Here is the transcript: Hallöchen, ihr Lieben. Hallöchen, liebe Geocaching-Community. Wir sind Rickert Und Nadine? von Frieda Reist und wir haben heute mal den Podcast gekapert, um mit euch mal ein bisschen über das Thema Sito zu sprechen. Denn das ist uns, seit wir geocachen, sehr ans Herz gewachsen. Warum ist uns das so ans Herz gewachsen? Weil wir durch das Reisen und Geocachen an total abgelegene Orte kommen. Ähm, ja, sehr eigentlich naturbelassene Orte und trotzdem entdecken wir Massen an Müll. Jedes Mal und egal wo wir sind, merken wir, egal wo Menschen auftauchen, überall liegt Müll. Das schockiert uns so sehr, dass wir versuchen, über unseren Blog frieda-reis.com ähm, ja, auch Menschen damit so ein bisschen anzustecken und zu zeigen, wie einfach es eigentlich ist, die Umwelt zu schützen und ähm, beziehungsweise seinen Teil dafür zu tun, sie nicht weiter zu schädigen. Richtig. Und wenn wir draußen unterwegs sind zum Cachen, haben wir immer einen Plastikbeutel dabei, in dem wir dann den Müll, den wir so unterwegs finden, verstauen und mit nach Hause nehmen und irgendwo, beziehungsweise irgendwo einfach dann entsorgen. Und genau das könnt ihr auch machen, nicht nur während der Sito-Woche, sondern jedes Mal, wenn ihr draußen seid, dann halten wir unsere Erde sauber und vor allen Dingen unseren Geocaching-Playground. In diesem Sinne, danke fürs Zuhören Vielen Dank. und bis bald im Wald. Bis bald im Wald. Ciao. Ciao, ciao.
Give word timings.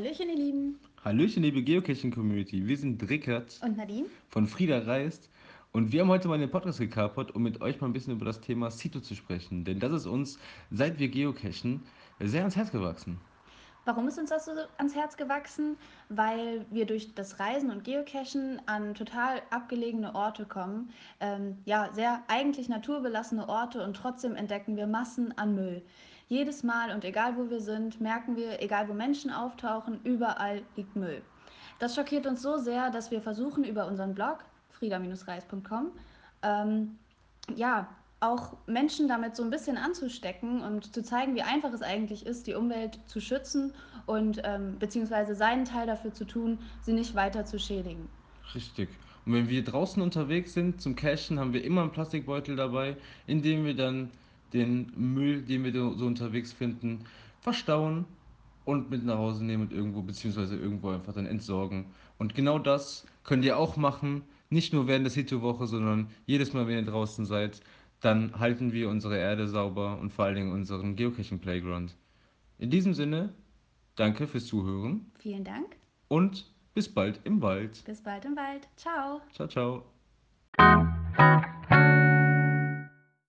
Hallöchen, 0.00 0.30
ihr 0.30 0.36
Lieben. 0.36 0.78
Hallöchen, 1.04 1.42
liebe 1.42 1.62
Geocaching-Community. 1.62 2.66
Wir 2.66 2.78
sind 2.78 3.06
Rickert 3.10 3.60
Und 3.62 3.76
Nadine? 3.76 4.06
von 4.30 4.46
Frieda 4.46 4.78
Reist 4.78 5.28
und 5.72 5.92
wir 5.92 6.00
haben 6.00 6.08
heute 6.08 6.26
mal 6.26 6.38
den 6.38 6.50
Podcast 6.50 6.78
gekapert, 6.78 7.34
um 7.34 7.42
mit 7.42 7.60
euch 7.60 7.78
mal 7.82 7.86
ein 7.88 7.92
bisschen 7.92 8.14
über 8.14 8.24
das 8.24 8.40
Thema 8.40 8.70
Sito 8.70 9.00
zu 9.00 9.14
sprechen. 9.14 9.62
Denn 9.66 9.78
das 9.78 9.92
ist 9.92 10.06
uns, 10.06 10.38
seit 10.70 10.98
wir 10.98 11.08
geocachen, 11.10 11.82
sehr 12.18 12.40
ans 12.40 12.56
Herz 12.56 12.72
gewachsen. 12.72 13.18
Warum 13.84 14.08
ist 14.08 14.18
uns 14.18 14.30
das 14.30 14.44
so 14.44 14.52
ans 14.78 14.94
Herz 14.94 15.16
gewachsen? 15.16 15.76
Weil 16.08 16.66
wir 16.70 16.86
durch 16.86 17.14
das 17.14 17.40
Reisen 17.40 17.70
und 17.70 17.84
Geocachen 17.84 18.60
an 18.66 18.94
total 18.94 19.42
abgelegene 19.50 20.14
Orte 20.14 20.44
kommen. 20.44 20.90
Ähm, 21.20 21.58
ja, 21.64 21.90
sehr 21.92 22.22
eigentlich 22.28 22.68
naturbelassene 22.68 23.48
Orte 23.48 23.82
und 23.84 23.94
trotzdem 23.94 24.36
entdecken 24.36 24.76
wir 24.76 24.86
Massen 24.86 25.36
an 25.38 25.54
Müll. 25.54 25.82
Jedes 26.28 26.62
Mal 26.62 26.92
und 26.92 27.04
egal 27.04 27.36
wo 27.36 27.50
wir 27.50 27.60
sind, 27.60 28.00
merken 28.00 28.36
wir, 28.36 28.62
egal 28.62 28.88
wo 28.88 28.92
Menschen 28.92 29.32
auftauchen, 29.32 30.00
überall 30.04 30.62
liegt 30.76 30.94
Müll. 30.94 31.22
Das 31.78 31.94
schockiert 31.94 32.26
uns 32.26 32.42
so 32.42 32.58
sehr, 32.58 32.90
dass 32.90 33.10
wir 33.10 33.20
versuchen, 33.22 33.64
über 33.64 33.86
unseren 33.86 34.14
Blog 34.14 34.44
frieda-reis.com 34.70 35.92
ähm, 36.42 36.98
ja, 37.56 37.88
auch 38.20 38.56
Menschen 38.66 39.08
damit 39.08 39.34
so 39.34 39.42
ein 39.42 39.50
bisschen 39.50 39.78
anzustecken 39.78 40.62
und 40.62 40.94
zu 40.94 41.02
zeigen, 41.02 41.34
wie 41.34 41.42
einfach 41.42 41.72
es 41.72 41.82
eigentlich 41.82 42.26
ist, 42.26 42.46
die 42.46 42.54
Umwelt 42.54 43.00
zu 43.06 43.20
schützen 43.20 43.72
und 44.06 44.42
ähm, 44.44 44.78
beziehungsweise 44.78 45.34
seinen 45.34 45.64
Teil 45.64 45.86
dafür 45.86 46.12
zu 46.12 46.26
tun, 46.26 46.58
sie 46.82 46.92
nicht 46.92 47.14
weiter 47.14 47.46
zu 47.46 47.58
schädigen. 47.58 48.08
Richtig. 48.54 48.90
Und 49.24 49.34
wenn 49.34 49.48
wir 49.48 49.64
draußen 49.64 50.02
unterwegs 50.02 50.52
sind 50.52 50.80
zum 50.80 50.96
Cachen, 50.96 51.38
haben 51.38 51.52
wir 51.52 51.64
immer 51.64 51.82
einen 51.82 51.92
Plastikbeutel 51.92 52.56
dabei, 52.56 52.96
in 53.26 53.42
dem 53.42 53.64
wir 53.64 53.74
dann 53.74 54.10
den 54.52 54.92
Müll, 54.96 55.42
den 55.42 55.64
wir 55.64 55.72
so 55.72 56.06
unterwegs 56.06 56.52
finden, 56.52 57.04
verstauen 57.40 58.04
und 58.64 58.90
mit 58.90 59.04
nach 59.04 59.18
Hause 59.18 59.44
nehmen 59.44 59.64
und 59.64 59.72
irgendwo, 59.72 60.02
beziehungsweise 60.02 60.56
irgendwo 60.56 60.90
einfach 60.90 61.14
dann 61.14 61.26
entsorgen. 61.26 61.86
Und 62.18 62.34
genau 62.34 62.58
das 62.58 63.06
könnt 63.24 63.44
ihr 63.44 63.56
auch 63.56 63.76
machen, 63.76 64.22
nicht 64.50 64.72
nur 64.72 64.88
während 64.88 65.06
der 65.06 65.12
Sito-Woche, 65.12 65.66
sondern 65.66 66.08
jedes 66.26 66.52
Mal, 66.52 66.66
wenn 66.66 66.84
ihr 66.84 66.90
draußen 66.90 67.24
seid, 67.24 67.60
dann 68.00 68.38
halten 68.38 68.72
wir 68.72 68.88
unsere 68.88 69.18
Erde 69.18 69.46
sauber 69.46 69.98
und 70.00 70.10
vor 70.10 70.24
allen 70.24 70.34
Dingen 70.36 70.52
unseren 70.52 70.96
Geocaching-Playground. 70.96 71.96
In 72.58 72.70
diesem 72.70 72.94
Sinne, 72.94 73.34
danke 73.96 74.26
fürs 74.26 74.46
Zuhören 74.46 75.10
Vielen 75.18 75.44
Dank. 75.44 75.76
und 76.08 76.46
bis 76.74 76.88
bald 76.92 77.20
im 77.24 77.42
Wald. 77.42 77.82
Bis 77.84 78.02
bald 78.02 78.24
im 78.24 78.36
Wald. 78.36 78.68
Ciao. 78.76 79.20
Ciao, 79.32 79.48
ciao. 80.58 80.96